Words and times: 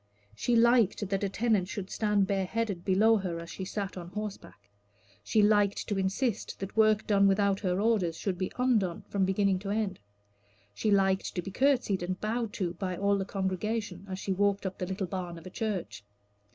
She 0.35 0.55
liked 0.55 1.07
that 1.07 1.23
a 1.23 1.29
tenant 1.29 1.67
should 1.67 1.91
stand 1.91 2.25
bareheaded 2.25 2.83
below 2.83 3.17
her 3.17 3.39
as 3.39 3.51
she 3.51 3.65
sat 3.65 3.97
on 3.97 4.07
horseback. 4.09 4.67
She 5.23 5.43
liked 5.43 5.87
to 5.87 5.99
insist 5.99 6.59
that 6.59 6.75
work 6.75 7.05
done 7.05 7.27
without 7.27 7.59
her 7.59 7.79
orders 7.79 8.17
should 8.17 8.35
be 8.35 8.51
undone 8.57 9.03
from 9.09 9.25
beginning 9.25 9.59
to 9.59 9.69
end. 9.69 9.99
She 10.73 10.89
liked 10.89 11.35
to 11.35 11.41
be 11.43 11.51
courtesied 11.51 12.01
and 12.01 12.19
bowed 12.19 12.51
to 12.53 12.73
by 12.73 12.97
all 12.97 13.19
the 13.19 13.25
congregation 13.25 14.07
as 14.09 14.17
she 14.17 14.33
walked 14.33 14.65
up 14.65 14.79
the 14.79 14.87
little 14.87 15.05
barn 15.05 15.37
of 15.37 15.45
a 15.45 15.51
church. 15.51 16.03